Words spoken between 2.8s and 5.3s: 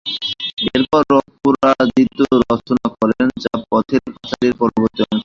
করেন যা পথের পাঁচালীরই পরবর্তী অংশ।